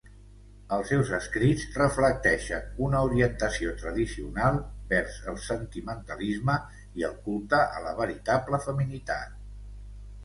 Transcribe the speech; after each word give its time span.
Els 0.75 0.87
seus 0.91 1.09
escrits 1.17 1.65
reflecteixen 1.75 2.71
una 2.87 3.01
orientació 3.09 3.75
tradicional 3.83 4.57
vers 4.95 5.19
el 5.35 5.39
sentimentalisme 5.51 6.57
i 7.03 7.09
el 7.11 7.17
culte 7.29 7.63
a 7.79 7.87
la 7.89 7.97
veritable 8.05 8.63
feminitat. 8.69 9.41